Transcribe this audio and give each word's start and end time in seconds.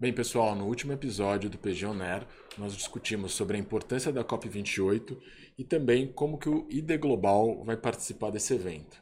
Bem, 0.00 0.14
pessoal, 0.14 0.54
no 0.54 0.64
último 0.64 0.94
episódio 0.94 1.50
do 1.50 1.58
PG 1.58 1.84
Oner, 1.84 2.26
nós 2.56 2.74
discutimos 2.74 3.32
sobre 3.32 3.58
a 3.58 3.60
importância 3.60 4.10
da 4.10 4.24
COP28 4.24 5.14
e 5.58 5.62
também 5.62 6.10
como 6.10 6.38
que 6.38 6.48
o 6.48 6.66
ID 6.70 6.98
Global 6.98 7.62
vai 7.64 7.76
participar 7.76 8.30
desse 8.30 8.54
evento. 8.54 8.96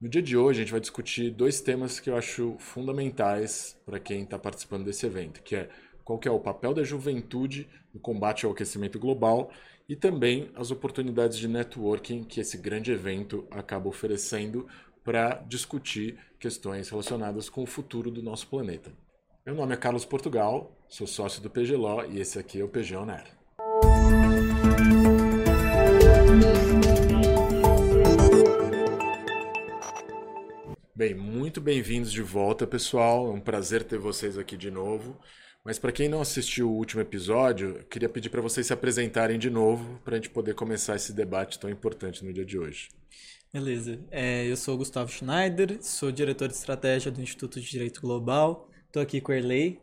No 0.00 0.08
dia 0.08 0.22
de 0.22 0.36
hoje, 0.36 0.60
a 0.60 0.62
gente 0.62 0.70
vai 0.70 0.80
discutir 0.80 1.32
dois 1.32 1.60
temas 1.60 1.98
que 1.98 2.08
eu 2.08 2.16
acho 2.16 2.54
fundamentais 2.60 3.76
para 3.84 3.98
quem 3.98 4.22
está 4.22 4.38
participando 4.38 4.84
desse 4.84 5.04
evento, 5.04 5.42
que 5.42 5.56
é 5.56 5.68
qual 6.04 6.20
que 6.20 6.28
é 6.28 6.30
o 6.30 6.38
papel 6.38 6.72
da 6.72 6.84
juventude 6.84 7.68
no 7.92 7.98
combate 7.98 8.46
ao 8.46 8.52
aquecimento 8.52 8.96
global 8.96 9.50
e 9.88 9.96
também 9.96 10.52
as 10.54 10.70
oportunidades 10.70 11.36
de 11.36 11.48
networking 11.48 12.22
que 12.22 12.38
esse 12.38 12.56
grande 12.56 12.92
evento 12.92 13.44
acaba 13.50 13.88
oferecendo 13.88 14.68
para 15.02 15.42
discutir 15.48 16.16
questões 16.38 16.88
relacionadas 16.88 17.48
com 17.48 17.64
o 17.64 17.66
futuro 17.66 18.08
do 18.08 18.22
nosso 18.22 18.46
planeta. 18.46 18.92
Meu 19.46 19.54
nome 19.54 19.72
é 19.72 19.76
Carlos 19.76 20.04
Portugal, 20.04 20.76
sou 20.88 21.06
sócio 21.06 21.40
do 21.40 21.48
PGLO 21.48 22.04
e 22.10 22.20
esse 22.20 22.38
aqui 22.38 22.60
é 22.60 22.64
o 22.64 22.68
PG. 22.68 22.94
Bem, 30.94 31.14
muito 31.14 31.60
bem-vindos 31.60 32.12
de 32.12 32.20
volta, 32.20 32.66
pessoal. 32.66 33.28
É 33.28 33.30
um 33.30 33.40
prazer 33.40 33.84
ter 33.84 33.98
vocês 33.98 34.36
aqui 34.36 34.56
de 34.56 34.70
novo. 34.70 35.18
Mas 35.64 35.78
para 35.78 35.92
quem 35.92 36.08
não 36.08 36.20
assistiu 36.20 36.68
o 36.70 36.74
último 36.74 37.00
episódio, 37.00 37.84
queria 37.90 38.08
pedir 38.08 38.28
para 38.28 38.42
vocês 38.42 38.66
se 38.66 38.72
apresentarem 38.72 39.38
de 39.38 39.48
novo 39.48 39.98
para 40.04 40.14
a 40.14 40.16
gente 40.16 40.30
poder 40.30 40.54
começar 40.54 40.96
esse 40.96 41.12
debate 41.12 41.58
tão 41.58 41.70
importante 41.70 42.24
no 42.24 42.32
dia 42.32 42.44
de 42.44 42.58
hoje. 42.58 42.88
Beleza. 43.52 43.98
É, 44.10 44.46
eu 44.46 44.56
sou 44.56 44.76
Gustavo 44.76 45.10
Schneider, 45.10 45.78
sou 45.80 46.12
diretor 46.12 46.48
de 46.48 46.54
estratégia 46.54 47.10
do 47.10 47.22
Instituto 47.22 47.60
de 47.60 47.70
Direito 47.70 48.00
Global 48.00 48.68
Estou 48.98 49.06
aqui 49.06 49.20
com 49.20 49.30
a 49.30 49.36
Erlei. 49.36 49.80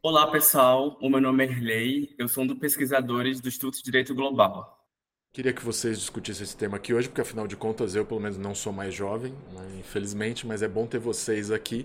Olá, 0.00 0.30
pessoal. 0.30 0.96
O 1.02 1.10
meu 1.10 1.20
nome 1.20 1.44
é 1.44 1.48
Erlei. 1.48 2.14
Eu 2.16 2.28
sou 2.28 2.44
um 2.44 2.46
dos 2.46 2.56
pesquisadores 2.56 3.40
do 3.40 3.48
Instituto 3.48 3.78
de 3.78 3.82
Direito 3.82 4.14
Global. 4.14 4.86
Queria 5.32 5.52
que 5.52 5.64
vocês 5.64 5.98
discutissem 5.98 6.44
esse 6.44 6.56
tema 6.56 6.76
aqui 6.76 6.94
hoje, 6.94 7.08
porque 7.08 7.20
afinal 7.20 7.48
de 7.48 7.56
contas 7.56 7.96
eu, 7.96 8.06
pelo 8.06 8.20
menos, 8.20 8.38
não 8.38 8.54
sou 8.54 8.72
mais 8.72 8.94
jovem, 8.94 9.32
né, 9.52 9.76
infelizmente, 9.80 10.46
mas 10.46 10.62
é 10.62 10.68
bom 10.68 10.86
ter 10.86 11.00
vocês 11.00 11.50
aqui, 11.50 11.84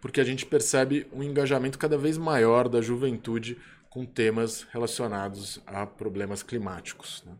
porque 0.00 0.20
a 0.20 0.24
gente 0.24 0.44
percebe 0.44 1.06
um 1.12 1.22
engajamento 1.22 1.78
cada 1.78 1.96
vez 1.96 2.18
maior 2.18 2.68
da 2.68 2.82
juventude 2.82 3.56
com 3.88 4.04
temas 4.04 4.66
relacionados 4.72 5.62
a 5.68 5.86
problemas 5.86 6.42
climáticos. 6.42 7.22
Né? 7.24 7.32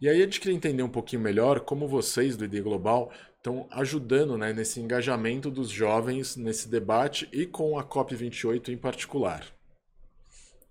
E 0.00 0.08
aí 0.08 0.20
a 0.20 0.24
gente 0.24 0.40
queria 0.40 0.56
entender 0.56 0.82
um 0.82 0.88
pouquinho 0.88 1.22
melhor 1.22 1.60
como 1.60 1.88
vocês 1.88 2.36
do 2.36 2.44
ID 2.44 2.62
Global 2.62 3.10
estão 3.36 3.66
ajudando 3.70 4.36
né, 4.36 4.52
nesse 4.52 4.80
engajamento 4.80 5.50
dos 5.50 5.70
jovens 5.70 6.36
nesse 6.36 6.68
debate 6.68 7.28
e 7.32 7.46
com 7.46 7.78
a 7.78 7.84
COP28 7.84 8.68
em 8.68 8.76
particular. 8.76 9.46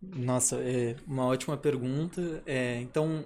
Nossa, 0.02 0.58
é 0.58 0.96
uma 1.08 1.26
ótima 1.26 1.58
pergunta. 1.58 2.44
É, 2.46 2.80
então, 2.82 3.26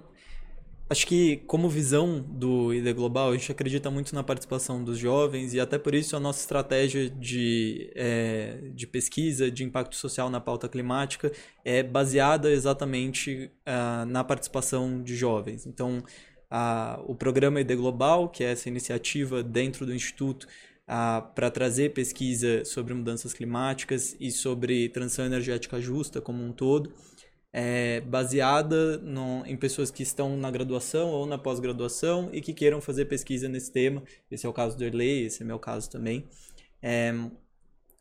acho 0.89 1.05
que 1.05 1.37
como 1.45 1.69
visão 1.69 2.19
do 2.19 2.73
ID 2.73 2.95
Global, 2.95 3.29
a 3.29 3.37
gente 3.37 3.51
acredita 3.51 3.91
muito 3.91 4.13
na 4.15 4.23
participação 4.23 4.83
dos 4.83 4.97
jovens 4.97 5.53
e 5.53 5.59
até 5.59 5.77
por 5.77 5.93
isso 5.93 6.15
a 6.15 6.19
nossa 6.19 6.39
estratégia 6.39 7.09
de, 7.09 7.91
é, 7.95 8.57
de 8.73 8.87
pesquisa 8.87 9.51
de 9.51 9.63
impacto 9.63 9.95
social 9.95 10.29
na 10.29 10.41
pauta 10.41 10.67
climática 10.67 11.31
é 11.63 11.83
baseada 11.83 12.51
exatamente 12.51 13.51
uh, 13.67 14.05
na 14.05 14.23
participação 14.23 15.03
de 15.03 15.15
jovens. 15.15 15.67
Então, 15.67 16.03
a, 16.49 16.99
o 17.05 17.13
programa 17.13 17.61
ID 17.61 17.75
Global, 17.75 18.27
que 18.27 18.43
é 18.43 18.51
essa 18.51 18.67
iniciativa 18.67 19.43
dentro 19.43 19.85
do 19.85 19.93
Instituto 19.93 20.47
para 21.35 21.51
trazer 21.51 21.93
pesquisa 21.93 22.65
sobre 22.65 22.95
mudanças 22.95 23.31
climáticas 23.31 24.17
e 24.19 24.31
sobre 24.31 24.89
transição 24.89 25.23
energética 25.23 25.79
justa 25.79 26.19
como 26.19 26.43
um 26.43 26.51
todo, 26.51 26.91
é 27.51 28.01
baseada 28.01 28.97
no, 28.97 29.43
em 29.45 29.57
pessoas 29.57 29.89
que 29.89 30.03
estão 30.03 30.37
na 30.37 30.51
graduação 30.51 31.09
ou 31.09 31.25
na 31.25 31.37
pós-graduação 31.37 32.29
e 32.31 32.41
que 32.41 32.53
queiram 32.53 32.79
fazer 32.79 33.05
pesquisa 33.05 33.49
nesse 33.49 33.71
tema. 33.71 34.03
Esse 34.29 34.45
é 34.45 34.49
o 34.49 34.53
caso 34.53 34.77
do 34.77 34.83
Erlei, 34.83 35.25
esse 35.25 35.41
é 35.41 35.45
meu 35.45 35.57
caso 35.57 35.89
também. 35.89 36.27
É, 36.81 37.13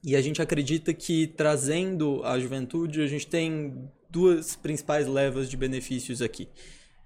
e 0.05 0.15
a 0.15 0.21
gente 0.21 0.41
acredita 0.41 0.93
que 0.93 1.27
trazendo 1.27 2.23
a 2.25 2.39
juventude, 2.39 3.00
a 3.00 3.06
gente 3.06 3.27
tem 3.27 3.91
duas 4.09 4.55
principais 4.55 5.06
levas 5.06 5.49
de 5.49 5.56
benefícios 5.56 6.23
aqui. 6.23 6.49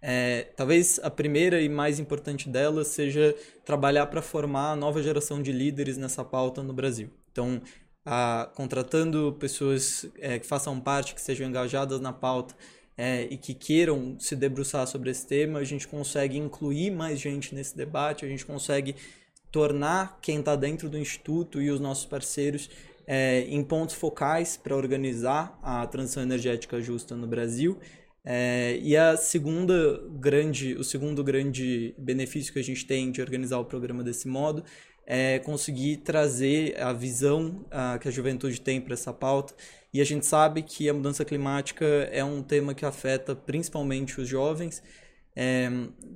É, 0.05 0.49
talvez 0.57 0.99
a 1.01 1.09
primeira 1.09 1.61
e 1.61 1.69
mais 1.69 2.01
importante 2.01 2.49
delas 2.49 2.89
seja 2.89 3.37
trabalhar 3.65 4.07
para 4.07 4.21
formar 4.21 4.73
a 4.73 4.77
nova 4.77 5.01
geração 5.01 5.41
de 5.41 5.53
líderes 5.53 5.97
nessa 5.97 6.25
pauta 6.25 6.61
no 6.61 6.73
Brasil. 6.73 7.09
Então, 7.31 7.63
a, 8.05 8.51
contratando 8.55 9.37
pessoas 9.39 10.07
é, 10.19 10.39
que 10.39 10.47
façam 10.47 10.79
parte, 10.81 11.15
que 11.15 11.21
sejam 11.21 11.49
engajadas 11.49 12.01
na 12.01 12.13
pauta 12.13 12.55
é, 12.97 13.23
e 13.31 13.37
que 13.37 13.55
queiram 13.55 14.17
se 14.19 14.37
debruçar 14.37 14.87
sobre 14.87 15.11
esse 15.11 15.27
tema, 15.27 15.59
a 15.59 15.65
gente 15.65 15.89
consegue 15.89 16.37
incluir 16.37 16.91
mais 16.91 17.21
gente 17.21 17.55
nesse 17.55 17.77
debate, 17.77 18.25
a 18.25 18.29
gente 18.29 18.45
consegue 18.45 18.97
tornar 19.51 20.19
quem 20.21 20.41
está 20.41 20.57
dentro 20.57 20.89
do 20.89 20.99
Instituto 20.99 21.61
e 21.61 21.71
os 21.71 21.79
nossos 21.79 22.07
parceiros 22.07 22.71
é, 23.07 23.41
em 23.49 23.63
pontos 23.63 23.95
focais 23.95 24.57
para 24.57 24.77
organizar 24.77 25.59
a 25.63 25.87
transição 25.87 26.23
energética 26.23 26.81
justa 26.81 27.17
no 27.17 27.27
Brasil. 27.27 27.79
É, 28.25 28.79
e 28.81 28.97
a 28.97 29.17
segunda 29.17 30.01
grande, 30.13 30.75
o 30.75 30.85
segundo 30.85 31.25
grande 31.25 31.93
benefício 31.99 32.53
que 32.53 32.59
a 32.59 32.65
gente 32.65 32.87
tem 32.87 33.11
de 33.11 33.21
organizar 33.21 33.59
o 33.59 33.65
programa 33.65 34.05
desse 34.05 34.29
modo 34.29 34.65
é 35.07 35.39
conseguir 35.39 35.99
trazer 35.99 36.81
a 36.81 36.93
visão 36.93 37.65
a, 37.71 37.99
que 37.99 38.09
a 38.09 38.11
juventude 38.11 38.61
tem 38.61 38.81
para 38.81 38.95
essa 38.95 39.13
pauta. 39.13 39.55
E 39.93 40.01
a 40.01 40.05
gente 40.05 40.25
sabe 40.25 40.63
que 40.63 40.89
a 40.89 40.95
mudança 40.95 41.25
climática 41.25 41.85
é 41.85 42.25
um 42.25 42.43
tema 42.43 42.75
que 42.75 42.85
afeta 42.85 43.35
principalmente 43.35 44.21
os 44.21 44.29
jovens, 44.29 44.83
é, 45.37 45.69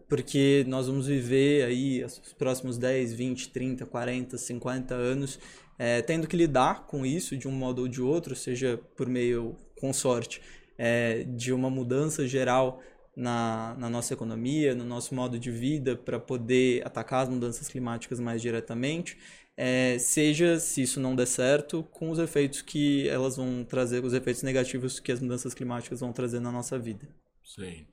porque 0.09 0.65
nós 0.67 0.87
vamos 0.87 1.07
viver 1.07 1.65
aí 1.65 2.05
os 2.05 2.19
próximos 2.39 2.79
10, 2.79 3.13
20, 3.15 3.49
30, 3.51 3.87
40, 3.87 4.39
50 4.39 4.95
anos 4.95 5.39
é, 5.79 6.01
tendo 6.03 6.27
que 6.27 6.37
lidar 6.37 6.87
com 6.87 7.05
isso 7.05 7.37
de 7.37 7.47
um 7.47 7.53
modo 7.53 7.83
ou 7.83 7.89
de 7.89 8.01
outro, 8.01 8.35
seja 8.35 8.81
por 8.97 9.09
meio 9.09 9.57
com 9.79 9.93
sorte 9.93 10.41
é, 10.79 11.25
de 11.25 11.53
uma 11.53 11.69
mudança 11.69 12.27
geral 12.27 12.81
na, 13.16 13.75
na, 13.78 13.88
nossa 13.88 14.12
economia, 14.12 14.75
no 14.75 14.84
nosso 14.84 15.15
modo 15.15 15.38
de 15.38 15.50
vida, 15.50 15.97
para 15.97 16.21
poder 16.21 16.87
atacar 16.87 17.22
as 17.22 17.28
mudanças 17.28 17.66
climáticas 17.66 18.21
mais 18.21 18.43
diretamente, 18.43 19.16
é, 19.56 19.99
seja, 19.99 20.60
se 20.60 20.82
isso 20.82 21.00
não 21.00 21.16
der 21.16 21.27
certo, 21.27 21.82
com 21.84 22.10
os 22.10 22.19
efeitos 22.19 22.60
que 22.60 23.09
elas 23.09 23.37
vão 23.37 23.65
trazer, 23.65 24.04
os 24.04 24.12
efeitos 24.12 24.43
negativos 24.43 25.00
que 25.00 25.10
as 25.10 25.21
mudanças 25.21 25.54
climáticas 25.54 26.00
vão 26.00 26.12
trazer 26.12 26.41
na 26.41 26.53
nossa 26.53 26.78
vida. 26.78 27.09
Sim. 27.43 27.87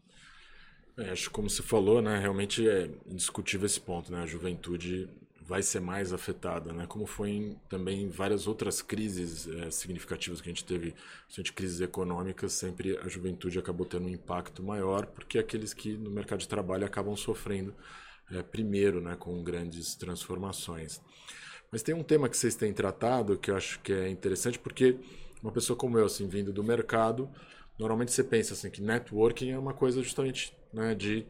É, 0.97 1.09
acho 1.09 1.29
que 1.29 1.29
como 1.29 1.49
você 1.49 1.63
falou, 1.63 2.01
né, 2.01 2.19
realmente 2.19 2.67
é 2.67 2.89
indiscutível 3.07 3.65
esse 3.65 3.79
ponto, 3.79 4.11
né? 4.11 4.21
A 4.21 4.25
juventude 4.27 5.09
vai 5.45 5.61
ser 5.61 5.81
mais 5.81 6.13
afetada, 6.13 6.71
né? 6.71 6.85
Como 6.87 7.05
foi 7.05 7.31
em, 7.31 7.59
também 7.69 8.03
em 8.03 8.09
várias 8.09 8.47
outras 8.47 8.81
crises 8.81 9.47
é, 9.47 9.69
significativas 9.69 10.39
que 10.39 10.49
a 10.49 10.53
gente 10.53 10.63
teve, 10.63 10.95
de 11.29 11.51
crises 11.51 11.81
econômicas, 11.81 12.53
sempre 12.53 12.97
a 12.97 13.07
juventude 13.07 13.59
acabou 13.59 13.85
tendo 13.85 14.05
um 14.05 14.09
impacto 14.09 14.63
maior, 14.63 15.05
porque 15.07 15.37
aqueles 15.37 15.73
que 15.73 15.97
no 15.97 16.09
mercado 16.09 16.39
de 16.39 16.47
trabalho 16.47 16.85
acabam 16.85 17.15
sofrendo 17.15 17.75
é, 18.31 18.41
primeiro, 18.41 19.01
né, 19.01 19.15
com 19.17 19.43
grandes 19.43 19.95
transformações. 19.95 21.01
Mas 21.71 21.83
tem 21.83 21.93
um 21.93 22.03
tema 22.03 22.29
que 22.29 22.37
vocês 22.37 22.55
têm 22.55 22.71
tratado 22.71 23.37
que 23.37 23.51
eu 23.51 23.57
acho 23.57 23.79
que 23.81 23.91
é 23.91 24.09
interessante, 24.09 24.57
porque 24.59 24.97
uma 25.41 25.51
pessoa 25.51 25.75
como 25.75 25.97
eu, 25.97 26.05
assim, 26.05 26.27
vindo 26.27 26.53
do 26.53 26.63
mercado, 26.63 27.29
normalmente 27.77 28.11
você 28.11 28.23
pensa 28.23 28.53
assim 28.53 28.69
que 28.69 28.81
networking 28.81 29.51
é 29.51 29.59
uma 29.59 29.73
coisa 29.73 30.01
justamente 30.01 30.55
né, 30.71 30.95
de 30.95 31.25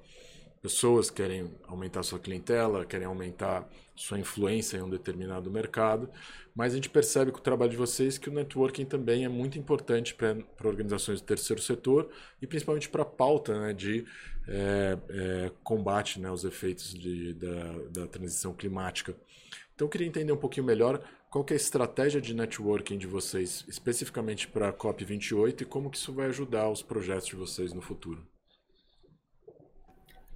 pessoas 0.63 1.09
querem 1.09 1.51
aumentar 1.68 2.03
sua 2.03 2.18
clientela, 2.18 2.85
querem 2.85 3.06
aumentar 3.06 3.69
sua 3.94 4.18
influência 4.18 4.78
em 4.78 4.81
um 4.81 4.90
determinado 4.90 5.51
mercado, 5.51 6.09
mas 6.56 6.72
a 6.72 6.75
gente 6.78 6.90
percebe 6.90 7.34
com 7.34 7.40
o 7.40 7.41
trabalho 7.41 7.72
de 7.72 7.75
vocês 7.75 8.18
que 8.18 8.29
o 8.29 8.34
networking 8.34 8.85
também 8.85 9.25
é 9.25 9.29
muito 9.29 9.59
importante 9.59 10.16
para 10.16 10.37
organizações 10.64 11.20
do 11.20 11.26
terceiro 11.26 11.61
setor 11.61 12.09
e 12.41 12.47
principalmente 12.47 12.87
para 12.87 13.02
a 13.02 13.05
pauta 13.05 13.59
né, 13.59 13.73
de 13.73 14.05
é, 14.47 14.97
é, 15.09 15.52
combate 15.66 16.17
né, 16.22 16.29
aos 16.29 16.46
efeitos 16.46 16.93
de, 16.93 17.34
da, 17.34 17.73
da 17.90 18.08
transição 18.08 18.53
climática. 18.53 19.14
Então 19.76 19.87
eu 19.87 19.90
queria 19.90 20.08
entender 20.08 20.32
um 20.32 20.37
pouquinho 20.37 20.66
melhor 20.66 21.03
qual 21.29 21.46
é 21.49 21.53
a 21.53 21.58
estratégia 21.58 22.22
de 22.22 22.34
networking 22.34 22.97
de 22.97 23.08
vocês, 23.08 23.66
especificamente 23.67 24.47
para 24.47 24.70
a 24.70 24.73
COP28 24.73 25.61
e 25.61 25.66
como 25.66 25.90
que 25.90 25.97
isso 25.97 26.14
vai 26.14 26.28
ajudar 26.28 26.70
os 26.70 26.82
projetos 26.82 27.26
de 27.26 27.35
vocês 27.35 27.73
no 27.73 27.82
futuro. 27.82 28.26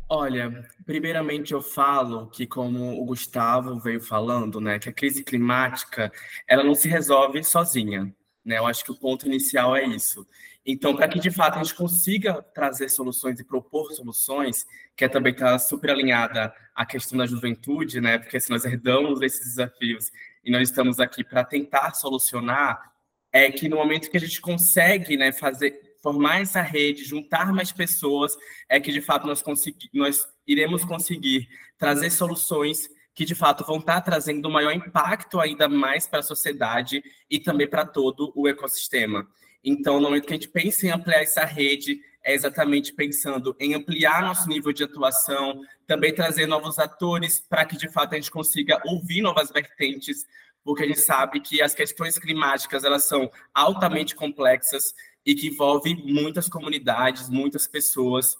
Olha, 0.10 0.66
primeiramente 0.86 1.54
eu 1.54 1.62
falo 1.62 2.28
que, 2.28 2.48
como 2.48 3.02
o 3.02 3.06
Gustavo 3.06 3.78
veio 3.78 4.00
falando, 4.00 4.62
né, 4.62 4.80
que 4.80 4.88
a 4.88 4.94
crise 4.94 5.24
climática 5.24 6.12
ela 6.48 6.64
não 6.64 6.74
se 6.74 6.88
resolve 6.88 7.44
sozinha. 7.44 8.16
Né? 8.44 8.58
Eu 8.58 8.66
acho 8.66 8.86
que 8.86 8.92
o 8.92 8.96
ponto 8.96 9.26
inicial 9.26 9.76
é 9.76 9.86
isso. 9.86 10.26
Então, 10.66 10.96
para 10.96 11.08
que 11.08 11.20
de 11.20 11.32
fato 11.32 11.60
a 11.60 11.64
gente 11.64 11.76
consiga 11.76 12.42
trazer 12.42 12.90
soluções 12.90 13.40
e 13.40 13.44
propor 13.44 13.92
soluções, 13.94 14.66
que 14.96 15.06
é 15.06 15.10
também 15.10 15.34
está 15.34 15.58
super 15.60 15.92
alinhada 15.92 16.54
à 16.76 16.86
questão 16.86 17.18
da 17.18 17.26
juventude, 17.26 18.02
né? 18.02 18.18
Porque 18.18 18.40
se 18.40 18.50
nós 18.50 18.66
herdamos 18.66 19.22
esses 19.22 19.56
desafios 19.56 20.12
e 20.44 20.52
nós 20.52 20.70
estamos 20.70 21.00
aqui 21.00 21.24
para 21.24 21.46
tentar 21.46 21.94
solucionar, 21.94 22.92
é 23.32 23.50
que 23.50 23.70
no 23.70 23.78
momento 23.78 24.10
que 24.10 24.18
a 24.18 24.20
gente 24.20 24.42
consegue 24.42 25.16
né, 25.16 25.32
fazer, 25.32 25.87
formar 26.08 26.40
essa 26.40 26.62
rede, 26.62 27.04
juntar 27.04 27.52
mais 27.52 27.70
pessoas, 27.70 28.34
é 28.70 28.80
que 28.80 28.94
de 28.94 29.02
fato 29.02 29.28
nós, 29.28 29.42
consegui, 29.42 29.90
nós 29.94 30.26
iremos 30.48 30.86
conseguir 30.86 31.50
trazer 31.78 32.10
soluções 32.12 32.90
que 33.14 33.26
de 33.26 33.36
fato 33.36 33.66
vão 33.66 33.80
estar 33.80 34.00
trazendo 34.00 34.48
um 34.48 34.52
maior 34.52 34.72
impacto 34.72 35.38
ainda 35.38 35.68
mais 35.68 36.08
para 36.08 36.20
a 36.20 36.24
sociedade 36.24 37.04
e 37.30 37.42
também 37.42 37.68
para 37.68 37.86
todo 37.86 38.32
o 38.38 38.48
ecossistema. 38.48 39.28
Então, 39.62 39.96
no 39.96 40.04
momento 40.04 40.28
que 40.28 40.34
a 40.34 40.38
gente 40.38 40.48
pensa 40.48 40.88
em 40.88 40.92
ampliar 40.92 41.24
essa 41.24 41.44
rede, 41.44 42.00
é 42.24 42.34
exatamente 42.34 42.94
pensando 42.94 43.54
em 43.60 43.74
ampliar 43.74 44.22
nosso 44.22 44.48
nível 44.48 44.72
de 44.72 44.86
atuação, 44.86 45.60
também 45.86 46.16
trazer 46.16 46.46
novos 46.46 46.80
atores 46.80 47.44
para 47.50 47.66
que 47.66 47.76
de 47.76 47.90
fato 47.90 48.14
a 48.14 48.16
gente 48.16 48.32
consiga 48.32 48.82
ouvir 48.86 49.22
novas 49.22 49.52
vertentes, 49.52 50.26
porque 50.64 50.84
a 50.84 50.88
gente 50.88 51.02
sabe 51.02 51.42
que 51.42 51.62
as 51.62 51.76
questões 51.76 52.18
climáticas 52.18 52.86
elas 52.86 53.06
são 53.06 53.30
altamente 53.54 54.16
complexas 54.16 54.94
e 55.28 55.36
que 55.36 55.48
envolvem 55.48 55.96
muitas 56.06 56.50
comunidades, 56.50 57.30
muitas 57.30 57.68
pessoas 57.68 58.36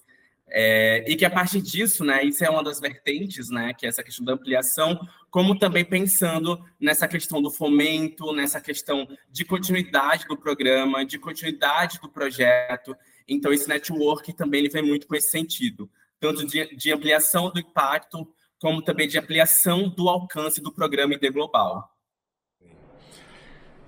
é, 0.50 1.04
e 1.06 1.16
que 1.16 1.26
a 1.26 1.30
partir 1.30 1.62
disso, 1.62 2.06
né, 2.06 2.24
isso 2.24 2.44
é 2.44 2.50
uma 2.50 2.64
das 2.64 2.80
vertentes, 2.80 3.50
né, 3.50 3.74
que 3.74 3.86
é 3.86 3.90
essa 3.90 4.02
questão 4.02 4.24
da 4.24 4.34
ampliação, 4.34 4.98
como 5.30 5.60
também 5.60 5.84
pensando 5.84 6.58
nessa 6.80 7.08
questão 7.08 7.42
do 7.42 7.52
fomento, 7.52 8.32
nessa 8.32 8.62
questão 8.62 9.06
de 9.30 9.44
continuidade 9.44 10.26
do 10.26 10.38
programa, 10.38 11.06
de 11.06 11.20
continuidade 11.20 12.00
do 12.00 12.10
projeto. 12.10 12.96
Então, 13.28 13.52
esse 13.52 13.68
network 13.68 14.32
também 14.34 14.62
ele 14.62 14.70
vem 14.70 14.84
muito 14.84 15.06
com 15.06 15.16
esse 15.16 15.30
sentido, 15.30 15.90
tanto 16.18 16.46
de, 16.48 16.74
de 16.78 16.94
ampliação 16.94 17.52
do 17.52 17.60
impacto, 17.60 18.26
como 18.58 18.82
também 18.82 19.08
de 19.08 19.20
ampliação 19.20 19.90
do 19.90 20.08
alcance 20.08 20.62
do 20.62 20.72
programa 20.72 21.14
ID 21.14 21.30
Global. 21.32 21.97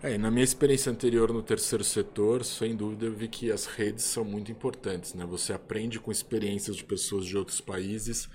É, 0.01 0.17
na 0.17 0.31
minha 0.31 0.45
experiência 0.45 0.89
anterior 0.89 1.33
no 1.33 1.43
terceiro 1.43 1.83
setor, 1.83 2.45
sem 2.45 2.73
dúvida 2.73 3.05
eu 3.05 3.13
vi 3.13 3.27
que 3.27 3.51
as 3.51 3.65
redes 3.65 4.05
são 4.05 4.23
muito 4.23 4.49
importantes. 4.49 5.13
Né? 5.13 5.25
Você 5.25 5.51
aprende 5.51 5.99
com 5.99 6.09
experiências 6.09 6.77
de 6.77 6.85
pessoas 6.85 7.25
de 7.25 7.37
outros 7.37 7.59
países, 7.59 8.29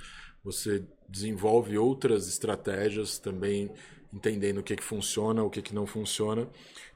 você 0.45 0.85
desenvolve 1.09 1.79
outras 1.79 2.29
estratégias 2.29 3.19
também, 3.19 3.71
entendendo 4.13 4.59
o 4.59 4.63
que, 4.63 4.77
que 4.77 4.85
funciona, 4.85 5.43
o 5.43 5.49
que, 5.49 5.63
que 5.63 5.75
não 5.75 5.87
funciona. 5.87 6.47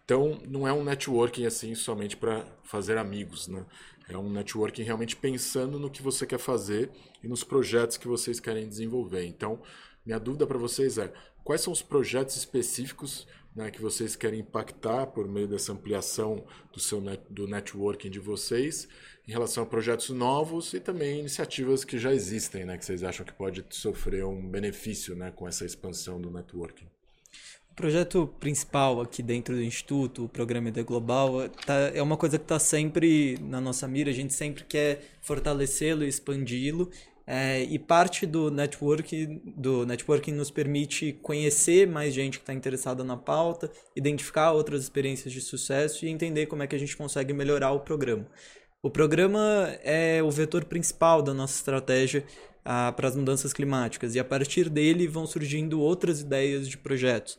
Então, 0.05 0.39
não 0.47 0.69
é 0.69 0.73
um 0.73 0.85
networking 0.85 1.47
assim 1.47 1.75
somente 1.75 2.15
para 2.15 2.45
fazer 2.63 2.99
amigos, 2.99 3.49
né? 3.49 3.65
É 4.07 4.19
um 4.19 4.31
networking 4.31 4.83
realmente 4.83 5.17
pensando 5.17 5.79
no 5.79 5.91
que 5.91 6.03
você 6.03 6.27
quer 6.27 6.39
fazer 6.39 6.91
e 7.23 7.29
nos 7.29 7.43
projetos 7.43 7.97
que 7.97 8.09
vocês 8.09 8.39
querem 8.39 8.69
desenvolver. 8.69 9.25
Então, 9.25 9.61
minha 10.05 10.19
dúvida 10.19 10.47
para 10.47 10.57
vocês 10.57 10.97
é: 10.99 11.13
quais 11.45 11.61
são 11.61 11.73
os 11.73 11.83
projetos 11.83 12.37
específicos 12.37 13.27
né, 13.55 13.71
que 13.71 13.81
vocês 13.81 14.15
querem 14.15 14.41
impactar 14.41 15.07
por 15.09 15.29
meio 15.29 15.49
dessa 15.49 15.73
ampliação 15.73 16.45
do 16.73 16.79
seu 16.79 17.01
net, 17.01 17.23
do 17.29 17.47
networking 17.47 18.11
de 18.11 18.21
vocês 18.21 18.89
em 19.27 19.33
relação 19.33 19.63
a 19.63 19.67
projetos 19.67 20.11
novos 20.11 20.73
e 20.73 20.81
também 20.81 21.21
iniciativas 21.21 21.85
que 21.85 21.99
já 21.99 22.13
existem, 22.13 22.65
né, 22.65 22.79
que 22.79 22.85
vocês 22.85 23.03
acham 23.03 23.27
que 23.27 23.33
pode 23.33 23.65
sofrer 23.71 24.25
um 24.25 24.49
benefício 24.49 25.15
né, 25.15 25.31
com 25.31 25.47
essa 25.47 25.65
expansão 25.65 26.21
do 26.21 26.31
networking? 26.31 26.87
O 27.71 27.75
projeto 27.75 28.27
principal 28.41 29.01
aqui 29.01 29.23
dentro 29.23 29.55
do 29.55 29.63
Instituto, 29.63 30.25
o 30.25 30.29
programa 30.29 30.69
ID 30.69 30.79
Global, 30.85 31.49
tá, 31.49 31.75
é 31.95 32.03
uma 32.03 32.17
coisa 32.17 32.39
que 32.39 32.45
está 32.45 32.59
sempre 32.59 33.39
na 33.41 33.61
nossa 33.61 33.87
mira, 33.87 34.11
a 34.11 34.15
gente 34.15 34.35
sempre 34.35 34.65
quer 34.65 35.03
fortalecê-lo 35.21 36.05
e 36.05 36.09
expandi-lo 36.09 36.91
é, 37.31 37.63
e 37.65 37.79
parte 37.79 38.25
do 38.25 38.51
network, 38.51 39.43
do 39.55 39.85
networking 39.85 40.33
nos 40.33 40.51
permite 40.51 41.13
conhecer 41.23 41.87
mais 41.87 42.15
gente 42.15 42.39
que 42.39 42.43
está 42.43 42.55
interessada 42.55 43.05
na 43.05 43.19
pauta, 43.19 43.71
identificar 43.95 44.53
outras 44.53 44.85
experiências 44.85 45.31
de 45.31 45.43
sucesso 45.43 46.07
e 46.07 46.09
entender 46.09 46.47
como 46.47 46.63
é 46.63 46.67
que 46.67 46.75
a 46.75 46.79
gente 46.79 46.97
consegue 46.97 47.35
melhorar 47.35 47.73
o 47.73 47.81
programa. 47.81 48.27
O 48.83 48.89
programa 48.89 49.69
é 49.85 50.23
o 50.23 50.31
vetor 50.31 50.65
principal 50.65 51.21
da 51.21 51.35
nossa 51.35 51.55
estratégia 51.55 52.25
ah, 52.65 52.95
para 52.97 53.09
as 53.09 53.15
mudanças 53.15 53.53
climáticas 53.53 54.15
e 54.15 54.19
a 54.19 54.25
partir 54.25 54.71
dele 54.71 55.07
vão 55.07 55.27
surgindo 55.27 55.83
outras 55.83 56.23
ideias 56.23 56.67
de 56.67 56.79
projetos. 56.79 57.39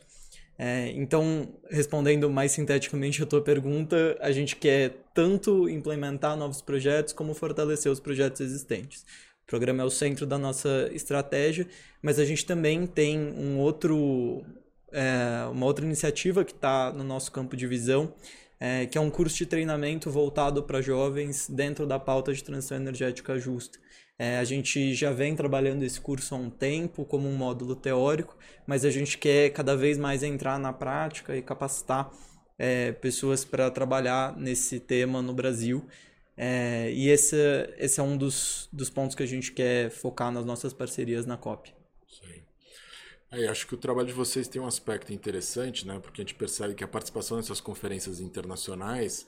É, 0.56 0.92
então, 0.92 1.58
respondendo 1.72 2.30
mais 2.30 2.52
sinteticamente 2.52 3.24
a 3.24 3.26
tua 3.26 3.42
pergunta, 3.42 4.16
a 4.20 4.32
gente 4.32 4.56
quer 4.58 4.98
tanto 5.16 5.68
implementar 5.68 6.36
novos 6.38 6.62
projetos 6.62 7.14
como 7.14 7.34
fortalecer 7.34 7.92
os 7.92 8.00
projetos 8.00 8.42
existentes. 8.42 9.04
Programa 9.50 9.82
é 9.82 9.86
o 9.86 9.90
centro 9.90 10.28
da 10.28 10.38
nossa 10.38 10.92
estratégia, 10.94 11.68
mas 12.04 12.20
a 12.20 12.24
gente 12.24 12.46
também 12.46 12.86
tem 12.86 13.18
um 13.18 13.58
outro, 13.58 14.46
é, 14.92 15.50
uma 15.52 15.66
outra 15.66 15.84
iniciativa 15.84 16.46
que 16.46 16.52
está 16.52 16.94
no 16.94 17.04
nosso 17.04 17.32
campo 17.32 17.58
de 17.58 17.66
visão, 17.66 18.14
é, 18.60 18.86
que 18.86 18.96
é 18.96 19.02
um 19.02 19.10
curso 19.10 19.36
de 19.38 19.48
treinamento 19.48 20.12
voltado 20.12 20.62
para 20.62 20.82
jovens 20.82 21.50
dentro 21.50 21.88
da 21.88 21.98
pauta 21.98 22.32
de 22.32 22.44
transição 22.44 22.78
energética 22.78 23.40
justa. 23.40 23.80
É, 24.20 24.38
a 24.38 24.44
gente 24.44 24.94
já 24.94 25.12
vem 25.12 25.36
trabalhando 25.36 25.82
esse 25.82 26.00
curso 26.00 26.36
há 26.36 26.38
um 26.38 26.52
tempo 26.52 27.04
como 27.04 27.28
um 27.28 27.36
módulo 27.36 27.76
teórico, 27.76 28.38
mas 28.68 28.86
a 28.86 28.92
gente 28.92 29.18
quer 29.18 29.50
cada 29.50 29.76
vez 29.76 29.98
mais 29.98 30.22
entrar 30.22 30.60
na 30.60 30.72
prática 30.72 31.36
e 31.36 31.42
capacitar 31.42 32.12
é, 32.60 32.92
pessoas 32.92 33.44
para 33.44 33.72
trabalhar 33.72 34.38
nesse 34.38 34.80
tema 34.80 35.24
no 35.24 35.34
Brasil. 35.34 35.88
É, 36.42 36.90
e 36.94 37.10
esse, 37.10 37.36
esse 37.78 38.00
é 38.00 38.04
um 38.04 38.16
dos, 38.16 38.70
dos 38.72 38.90
pontos 38.90 39.14
que 39.14 39.22
a 39.22 39.26
gente 39.26 39.52
quer 39.52 39.92
focar 39.92 40.32
nas 40.32 40.46
nossas 40.46 40.72
parcerias 40.72 41.26
na 41.26 41.36
COP. 41.36 41.74
É, 43.30 43.46
acho 43.50 43.68
que 43.68 43.76
o 43.76 43.78
trabalho 43.78 44.08
de 44.08 44.14
vocês 44.14 44.48
tem 44.48 44.62
um 44.62 44.66
aspecto 44.66 45.12
interessante, 45.12 45.86
né? 45.86 46.00
Porque 46.00 46.22
a 46.22 46.24
gente 46.24 46.36
percebe 46.36 46.74
que 46.76 46.84
a 46.84 46.88
participação 46.88 47.36
nessas 47.36 47.60
conferências 47.60 48.22
internacionais, 48.22 49.28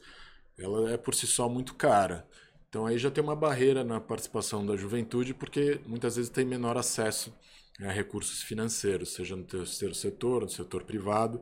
ela 0.58 0.90
é 0.90 0.96
por 0.96 1.14
si 1.14 1.28
só 1.28 1.50
muito 1.50 1.76
cara. 1.76 2.26
Então 2.70 2.86
aí 2.86 2.98
já 2.98 3.12
tem 3.12 3.22
uma 3.22 3.36
barreira 3.36 3.84
na 3.84 4.00
participação 4.00 4.66
da 4.66 4.78
juventude, 4.78 5.34
porque 5.34 5.82
muitas 5.86 6.16
vezes 6.16 6.32
tem 6.32 6.46
menor 6.46 6.78
acesso 6.78 7.38
a 7.82 7.92
recursos 7.92 8.42
financeiros, 8.42 9.10
seja 9.10 9.36
no 9.36 9.44
terceiro 9.44 9.94
setor, 9.94 10.44
no 10.44 10.50
setor 10.50 10.86
privado. 10.86 11.42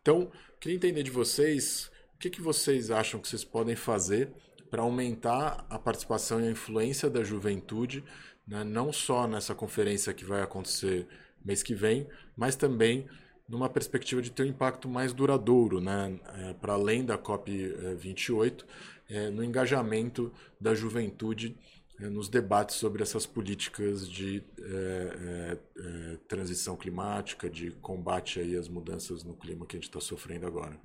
Então, 0.00 0.30
queria 0.60 0.76
entender 0.76 1.02
de 1.02 1.10
vocês 1.10 1.90
o 2.14 2.18
que, 2.18 2.30
que 2.30 2.40
vocês 2.40 2.92
acham 2.92 3.20
que 3.20 3.26
vocês 3.26 3.42
podem 3.42 3.74
fazer 3.74 4.32
para 4.70 4.82
aumentar 4.82 5.66
a 5.68 5.78
participação 5.78 6.40
e 6.40 6.48
a 6.48 6.50
influência 6.50 7.10
da 7.10 7.24
juventude, 7.24 8.04
né, 8.46 8.62
não 8.64 8.92
só 8.92 9.26
nessa 9.26 9.54
conferência 9.54 10.14
que 10.14 10.24
vai 10.24 10.42
acontecer 10.42 11.06
mês 11.44 11.62
que 11.62 11.74
vem, 11.74 12.06
mas 12.36 12.54
também 12.56 13.06
numa 13.48 13.68
perspectiva 13.68 14.22
de 14.22 14.30
ter 14.30 14.44
um 14.44 14.46
impacto 14.46 14.88
mais 14.88 15.12
duradouro, 15.12 15.80
né, 15.80 16.18
é, 16.38 16.52
para 16.54 16.74
além 16.74 17.04
da 17.04 17.18
COP28, 17.18 18.64
é, 19.08 19.28
no 19.28 19.42
engajamento 19.42 20.32
da 20.60 20.72
juventude 20.72 21.56
é, 22.00 22.08
nos 22.08 22.28
debates 22.28 22.76
sobre 22.76 23.02
essas 23.02 23.26
políticas 23.26 24.08
de 24.08 24.42
é, 24.58 24.62
é, 24.62 25.58
é, 25.78 26.16
transição 26.28 26.76
climática, 26.76 27.50
de 27.50 27.72
combate 27.72 28.40
aí 28.40 28.56
às 28.56 28.68
mudanças 28.68 29.22
no 29.22 29.34
clima 29.34 29.66
que 29.66 29.76
a 29.76 29.78
gente 29.78 29.88
está 29.88 30.00
sofrendo 30.00 30.46
agora. 30.46 30.80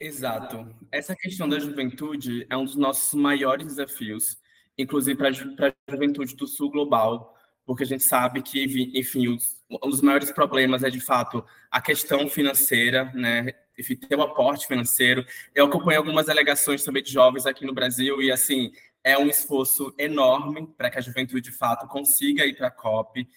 Exato. 0.00 0.68
Essa 0.92 1.14
questão 1.16 1.48
da 1.48 1.58
juventude 1.58 2.46
é 2.48 2.56
um 2.56 2.64
dos 2.64 2.76
nossos 2.76 3.14
maiores 3.14 3.66
desafios, 3.66 4.38
inclusive 4.76 5.18
para 5.18 5.28
a 5.28 5.92
juventude 5.92 6.36
do 6.36 6.46
Sul 6.46 6.70
Global, 6.70 7.36
porque 7.66 7.82
a 7.82 7.86
gente 7.86 8.04
sabe 8.04 8.40
que, 8.40 8.62
enfim, 8.94 9.28
os, 9.28 9.62
um 9.70 9.90
dos 9.90 10.00
maiores 10.00 10.30
problemas 10.30 10.82
é, 10.82 10.90
de 10.90 11.00
fato, 11.00 11.44
a 11.70 11.82
questão 11.82 12.28
financeira, 12.28 13.12
né? 13.12 13.52
Enfim, 13.78 13.96
ter 13.96 14.14
o 14.14 14.20
um 14.20 14.22
aporte 14.22 14.66
financeiro. 14.66 15.24
Eu 15.54 15.66
acompanhei 15.66 15.98
algumas 15.98 16.28
alegações 16.28 16.82
também 16.82 17.02
de 17.02 17.12
jovens 17.12 17.44
aqui 17.44 17.66
no 17.66 17.74
Brasil 17.74 18.22
e, 18.22 18.30
assim, 18.30 18.72
é 19.04 19.18
um 19.18 19.26
esforço 19.26 19.94
enorme 19.98 20.66
para 20.76 20.90
que 20.90 20.98
a 20.98 21.02
juventude, 21.02 21.42
de 21.42 21.52
fato, 21.52 21.86
consiga 21.88 22.46
ir 22.46 22.56
para 22.56 22.68
a 22.68 22.70
COP. 22.70 23.28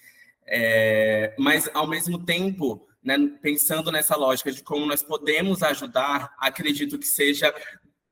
É, 0.46 1.36
mas, 1.38 1.70
ao 1.74 1.88
mesmo 1.88 2.24
tempo, 2.24 2.88
né, 3.04 3.18
pensando 3.42 3.92
nessa 3.92 4.16
lógica 4.16 4.52
de 4.52 4.64
como 4.64 4.86
nós 4.86 5.02
podemos 5.02 5.64
ajudar, 5.64 6.34
acredito 6.40 7.00
que 7.00 7.08
seja 7.08 7.54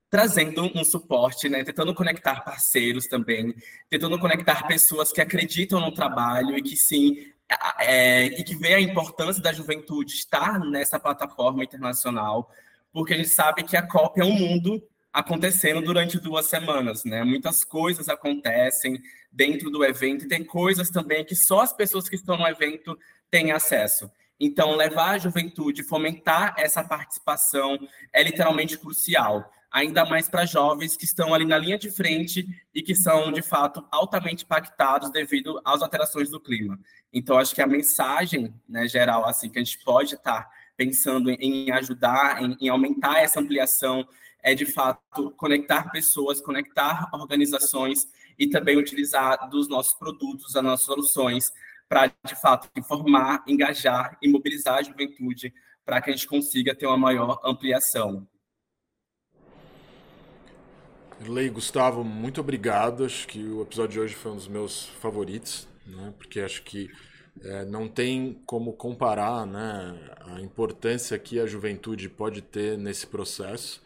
trazendo 0.08 0.68
um 0.74 0.84
suporte, 0.84 1.48
né, 1.48 1.62
tentando 1.62 1.94
conectar 1.94 2.40
parceiros 2.40 3.06
também, 3.06 3.54
tentando 3.88 4.18
conectar 4.18 4.66
pessoas 4.66 5.12
que 5.12 5.20
acreditam 5.20 5.80
no 5.80 5.94
trabalho 5.94 6.58
e 6.58 6.62
que 6.62 6.76
sim 6.76 7.32
é, 7.78 8.26
e 8.26 8.44
que 8.44 8.54
vê 8.54 8.74
a 8.74 8.80
importância 8.80 9.42
da 9.42 9.52
juventude 9.52 10.14
estar 10.14 10.58
nessa 10.60 10.98
plataforma 10.98 11.64
internacional, 11.64 12.50
porque 12.92 13.14
a 13.14 13.16
gente 13.16 13.28
sabe 13.28 13.62
que 13.62 13.76
a 13.76 13.86
COP 13.86 14.20
é 14.20 14.24
um 14.24 14.32
mundo 14.32 14.82
acontecendo 15.12 15.80
durante 15.80 16.20
duas 16.20 16.46
semanas, 16.46 17.04
né? 17.04 17.24
Muitas 17.24 17.64
coisas 17.64 18.08
acontecem 18.08 19.00
dentro 19.30 19.70
do 19.70 19.84
evento 19.84 20.24
e 20.24 20.28
tem 20.28 20.44
coisas 20.44 20.90
também 20.90 21.24
que 21.24 21.34
só 21.34 21.60
as 21.60 21.72
pessoas 21.72 22.08
que 22.08 22.14
estão 22.14 22.36
no 22.36 22.46
evento 22.46 22.96
têm 23.30 23.50
acesso. 23.50 24.10
Então, 24.40 24.74
levar 24.74 25.10
a 25.10 25.18
juventude, 25.18 25.82
fomentar 25.82 26.54
essa 26.56 26.82
participação 26.82 27.78
é 28.10 28.22
literalmente 28.22 28.78
crucial, 28.78 29.52
ainda 29.70 30.06
mais 30.06 30.30
para 30.30 30.46
jovens 30.46 30.96
que 30.96 31.04
estão 31.04 31.34
ali 31.34 31.44
na 31.44 31.58
linha 31.58 31.78
de 31.78 31.90
frente 31.90 32.46
e 32.74 32.80
que 32.80 32.94
são, 32.94 33.30
de 33.30 33.42
fato, 33.42 33.86
altamente 33.92 34.44
impactados 34.44 35.10
devido 35.10 35.60
às 35.62 35.82
alterações 35.82 36.30
do 36.30 36.40
clima. 36.40 36.80
Então, 37.12 37.36
acho 37.36 37.54
que 37.54 37.60
a 37.60 37.66
mensagem 37.66 38.54
né, 38.66 38.88
geral 38.88 39.26
assim 39.26 39.50
que 39.50 39.58
a 39.58 39.62
gente 39.62 39.78
pode 39.84 40.14
estar 40.14 40.48
pensando 40.74 41.30
em 41.30 41.70
ajudar, 41.72 42.42
em, 42.42 42.56
em 42.62 42.68
aumentar 42.70 43.18
essa 43.18 43.40
ampliação, 43.40 44.08
é 44.42 44.54
de 44.54 44.64
fato 44.64 45.30
conectar 45.32 45.90
pessoas, 45.90 46.40
conectar 46.40 47.10
organizações 47.12 48.08
e 48.38 48.46
também 48.46 48.78
utilizar 48.78 49.50
dos 49.50 49.68
nossos 49.68 49.92
produtos, 49.92 50.54
das 50.54 50.64
nossas 50.64 50.86
soluções, 50.86 51.52
para 51.90 52.06
de 52.24 52.40
fato 52.40 52.70
informar, 52.78 53.42
engajar 53.48 54.16
e 54.22 54.28
mobilizar 54.30 54.78
a 54.78 54.82
juventude 54.82 55.52
para 55.84 56.00
que 56.00 56.08
a 56.08 56.12
gente 56.12 56.28
consiga 56.28 56.72
ter 56.72 56.86
uma 56.86 56.96
maior 56.96 57.40
ampliação. 57.44 58.28
Lei 61.20 61.50
Gustavo, 61.50 62.04
muito 62.04 62.40
obrigado. 62.40 63.04
Acho 63.04 63.26
que 63.26 63.42
o 63.42 63.62
episódio 63.62 63.94
de 63.94 64.00
hoje 64.00 64.14
foi 64.14 64.30
um 64.30 64.36
dos 64.36 64.46
meus 64.46 64.86
favoritos, 65.00 65.68
né? 65.84 66.14
porque 66.16 66.40
acho 66.40 66.62
que 66.62 66.88
é, 67.42 67.64
não 67.64 67.88
tem 67.88 68.40
como 68.46 68.72
comparar 68.74 69.44
né, 69.44 69.98
a 70.26 70.40
importância 70.40 71.18
que 71.18 71.40
a 71.40 71.46
juventude 71.46 72.08
pode 72.08 72.40
ter 72.40 72.78
nesse 72.78 73.06
processo. 73.06 73.82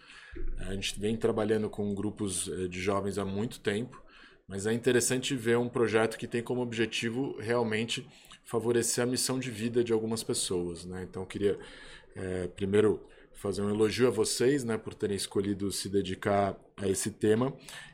A 0.59 0.75
gente 0.75 1.01
vem 1.01 1.17
trabalhando 1.17 1.71
com 1.71 1.95
grupos 1.95 2.49
é, 2.49 2.69
de 2.69 2.83
jovens 2.83 3.17
há 3.17 3.25
muito 3.25 3.61
tempo, 3.61 4.04
mas 4.47 4.67
é 4.67 4.73
interessante 4.73 5.35
ver 5.35 5.59
um 5.59 5.69
projeto 5.69 6.19
que 6.19 6.27
tem 6.27 6.43
como 6.43 6.61
objetivo 6.61 7.37
realmente 7.39 8.07
favorecer 8.45 9.05
a 9.05 9.07
missão 9.07 9.39
de 9.39 9.51
vida 9.51 9.83
de 9.83 9.93
algumas 9.93 10.23
pessoas. 10.23 10.85
Né? 10.85 11.07
Então, 11.09 11.23
eu 11.23 11.27
queria 11.27 11.59
é, 12.15 12.49
primeiro 12.49 13.01
fazer 13.33 13.63
um 13.63 13.71
elogio 13.71 14.07
a 14.07 14.11
vocês, 14.11 14.65
né, 14.65 14.79
por 14.79 14.95
terem 14.95 15.17
escolhido 15.17 15.71
se 15.71 15.89
dedicar 15.89 16.57
a 16.77 16.89
esse 16.89 17.11
tema 17.11 17.53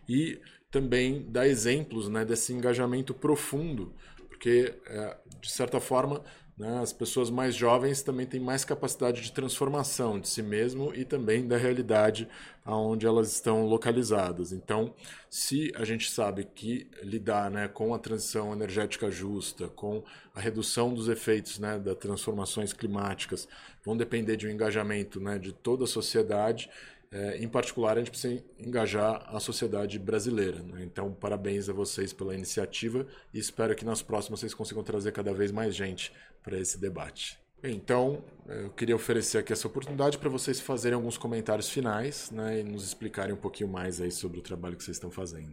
e 0.09 0.40
também 0.71 1.25
dar 1.28 1.49
exemplos, 1.49 2.09
né, 2.09 2.25
desse 2.25 2.52
engajamento 2.52 3.12
profundo, 3.12 3.92
porque 4.28 4.75
é, 4.87 5.16
de 5.40 5.50
certa 5.50 5.80
forma 5.80 6.23
né, 6.61 6.79
as 6.83 6.93
pessoas 6.93 7.31
mais 7.31 7.55
jovens 7.55 8.02
também 8.02 8.26
têm 8.26 8.38
mais 8.38 8.67
capacidade 8.67 9.23
de 9.23 9.33
transformação 9.33 10.21
de 10.21 10.29
si 10.29 10.43
mesmo 10.43 10.95
e 10.95 11.07
também 11.07 11.49
da 11.49 11.57
realidade 11.57 12.29
aonde 12.62 13.07
elas 13.07 13.33
estão 13.33 13.64
localizadas. 13.64 14.52
Então, 14.52 14.95
se 15.31 15.73
a 15.75 15.87
gente 15.87 16.11
sabe 16.11 16.47
que 16.55 16.87
lidar 17.02 17.50
né, 17.50 17.67
com 17.67 17.95
a 17.95 17.99
transição 17.99 18.52
energética 18.52 19.11
justa, 19.11 19.69
com 19.69 20.05
a 20.35 20.40
redução 20.40 20.93
dos 20.93 21.09
efeitos 21.09 21.59
né, 21.59 21.79
das 21.79 21.97
transformações 21.97 22.75
climáticas, 22.75 23.49
vão 23.83 23.97
depender 23.97 24.37
de 24.37 24.47
um 24.47 24.50
engajamento 24.50 25.19
né, 25.19 25.38
de 25.38 25.52
toda 25.52 25.85
a 25.85 25.87
sociedade, 25.87 26.69
é, 27.12 27.38
em 27.38 27.49
particular, 27.49 27.97
a 27.97 28.00
gente 28.00 28.11
precisa 28.11 28.43
engajar 28.59 29.25
a 29.35 29.40
sociedade 29.40 29.99
brasileira. 29.99 30.62
Né? 30.62 30.83
Então, 30.85 31.12
parabéns 31.12 31.69
a 31.69 31.73
vocês 31.73 32.12
pela 32.12 32.35
iniciativa 32.35 33.07
e 33.35 33.38
espero 33.38 33.75
que 33.75 33.85
nas 33.85 34.00
próximas 34.00 34.40
vocês 34.40 34.55
consigam 34.55 34.83
trazer 34.85 35.11
cada 35.12 35.33
vez 35.35 35.50
mais 35.50 35.75
gente 35.75 36.12
para 36.43 36.59
esse 36.59 36.79
debate. 36.79 37.38
Então, 37.62 38.25
eu 38.47 38.71
queria 38.71 38.97
oferecer 38.97 39.38
aqui 39.38 39.52
essa 39.52 39.67
oportunidade 39.67 40.19
para 40.19 40.31
vocês 40.31 40.61
fazerem 40.61 40.95
alguns 40.95 41.19
comentários 41.19 41.69
finais 41.69 42.31
né, 42.31 42.61
e 42.61 42.62
nos 42.62 42.85
explicarem 42.85 43.35
um 43.35 43.38
pouquinho 43.38 43.69
mais 43.69 44.00
aí 44.00 44.11
sobre 44.11 44.38
o 44.38 44.43
trabalho 44.43 44.76
que 44.76 44.85
vocês 44.85 44.97
estão 44.97 45.11
fazendo. 45.11 45.52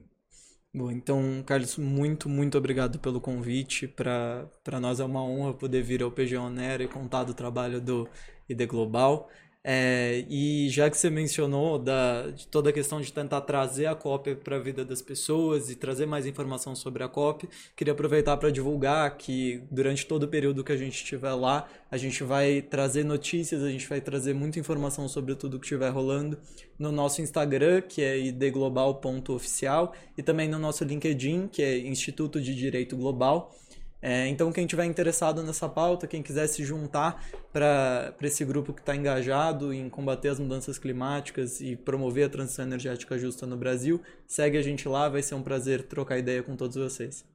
Bom, 0.74 0.92
então, 0.92 1.44
Carlos, 1.46 1.76
muito, 1.78 2.30
muito 2.30 2.58
obrigado 2.58 3.00
pelo 3.00 3.20
convite. 3.20 3.88
Para 3.88 4.80
nós 4.80 5.00
é 5.00 5.04
uma 5.04 5.24
honra 5.24 5.54
poder 5.54 5.82
vir 5.82 6.04
ao 6.04 6.12
PG 6.12 6.38
Onera 6.38 6.84
e 6.84 6.88
contar 6.88 7.24
do 7.24 7.34
trabalho 7.34 7.82
do 7.82 8.08
ID 8.48 8.66
Global. 8.68 9.30
É, 9.70 10.24
e 10.30 10.70
já 10.70 10.90
que 10.90 10.98
você 10.98 11.10
mencionou 11.10 11.78
da, 11.78 12.30
de 12.32 12.48
toda 12.48 12.70
a 12.70 12.74
questão 12.74 13.02
de 13.02 13.12
tentar 13.12 13.42
trazer 13.42 13.86
a 13.88 13.94
cópia 13.94 14.34
para 14.34 14.56
a 14.56 14.60
vida 14.60 14.86
das 14.86 15.02
pessoas 15.02 15.70
e 15.70 15.76
trazer 15.76 16.06
mais 16.06 16.26
informação 16.26 16.74
sobre 16.74 17.04
a 17.04 17.10
cópia, 17.10 17.50
queria 17.76 17.92
aproveitar 17.92 18.38
para 18.38 18.50
divulgar 18.50 19.18
que 19.18 19.62
durante 19.70 20.06
todo 20.06 20.24
o 20.24 20.28
período 20.30 20.64
que 20.64 20.72
a 20.72 20.78
gente 20.78 20.94
estiver 20.96 21.34
lá, 21.34 21.68
a 21.92 21.98
gente 21.98 22.24
vai 22.24 22.62
trazer 22.62 23.04
notícias, 23.04 23.62
a 23.62 23.70
gente 23.70 23.86
vai 23.90 24.00
trazer 24.00 24.34
muita 24.34 24.58
informação 24.58 25.06
sobre 25.10 25.36
tudo 25.36 25.60
que 25.60 25.66
estiver 25.66 25.90
rolando 25.90 26.40
no 26.80 26.90
nosso 26.90 27.22
Instagram, 27.22 27.82
que 27.82 28.02
é 28.02 28.18
idglobal.oficial, 28.18 29.94
e 30.18 30.24
também 30.24 30.48
no 30.48 30.58
nosso 30.58 30.86
LinkedIn, 30.86 31.50
que 31.50 31.62
é 31.62 31.78
Instituto 31.78 32.40
de 32.40 32.56
Direito 32.56 32.96
Global. 32.96 33.54
É, 34.02 34.28
então, 34.28 34.52
quem 34.52 34.68
tiver 34.68 34.86
interessado 34.86 35.42
nessa 35.42 35.68
pauta, 35.68 36.06
quem 36.06 36.22
quiser 36.22 36.48
se 36.48 36.64
juntar 36.64 37.24
para 37.52 38.14
esse 38.22 38.46
grupo 38.46 38.72
que 38.72 38.82
está 38.82 38.96
engajado 38.96 39.74
em 39.74 39.90
combater 39.90 40.30
as 40.30 40.40
mudanças 40.40 40.78
climáticas 40.78 41.60
e 41.62 41.76
promover 41.76 42.28
a 42.28 42.30
transição 42.30 42.66
energética 42.66 43.18
justa 43.18 43.48
no 43.48 43.58
Brasil, 43.58 44.00
segue 44.28 44.58
a 44.58 44.62
gente 44.62 44.88
lá, 44.88 45.10
vai 45.10 45.24
ser 45.24 45.36
um 45.36 45.42
prazer 45.42 45.84
trocar 45.84 46.20
ideia 46.20 46.44
com 46.44 46.56
todos 46.56 46.76
vocês. 46.76 47.26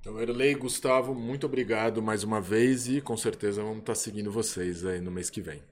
Então, 0.00 0.20
Erlei, 0.20 0.54
Gustavo, 0.54 1.14
muito 1.14 1.46
obrigado 1.46 2.02
mais 2.02 2.24
uma 2.24 2.40
vez 2.40 2.88
e 2.88 3.00
com 3.00 3.16
certeza 3.16 3.62
vamos 3.62 3.80
estar 3.80 3.92
tá 3.92 3.98
seguindo 3.98 4.32
vocês 4.32 4.84
aí 4.84 5.00
no 5.00 5.10
mês 5.10 5.30
que 5.30 5.40
vem. 5.40 5.62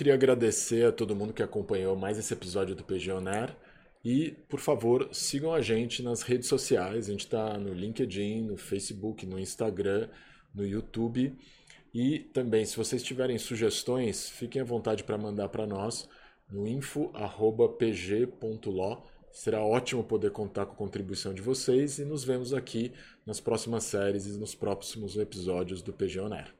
Queria 0.00 0.14
agradecer 0.14 0.86
a 0.86 0.92
todo 0.92 1.14
mundo 1.14 1.34
que 1.34 1.42
acompanhou 1.42 1.94
mais 1.94 2.16
esse 2.16 2.32
episódio 2.32 2.74
do 2.74 2.82
PG 2.82 3.12
On 3.12 3.28
Air. 3.28 3.54
E, 4.02 4.30
por 4.48 4.58
favor, 4.58 5.10
sigam 5.12 5.52
a 5.52 5.60
gente 5.60 6.02
nas 6.02 6.22
redes 6.22 6.48
sociais. 6.48 7.06
A 7.06 7.12
gente 7.12 7.26
está 7.26 7.58
no 7.58 7.74
LinkedIn, 7.74 8.44
no 8.44 8.56
Facebook, 8.56 9.26
no 9.26 9.38
Instagram, 9.38 10.08
no 10.54 10.66
YouTube. 10.66 11.36
E 11.92 12.20
também, 12.32 12.64
se 12.64 12.78
vocês 12.78 13.02
tiverem 13.02 13.36
sugestões, 13.36 14.26
fiquem 14.26 14.62
à 14.62 14.64
vontade 14.64 15.04
para 15.04 15.18
mandar 15.18 15.50
para 15.50 15.66
nós 15.66 16.08
no 16.50 16.66
info.pg.lo. 16.66 17.12
Será 19.30 19.62
ótimo 19.62 20.02
poder 20.02 20.30
contar 20.30 20.64
com 20.64 20.72
a 20.72 20.76
contribuição 20.76 21.34
de 21.34 21.42
vocês 21.42 21.98
e 21.98 22.06
nos 22.06 22.24
vemos 22.24 22.54
aqui 22.54 22.90
nas 23.26 23.38
próximas 23.38 23.84
séries 23.84 24.24
e 24.24 24.38
nos 24.38 24.54
próximos 24.54 25.18
episódios 25.18 25.82
do 25.82 25.92
PG 25.92 26.20
On 26.20 26.32
Air. 26.32 26.59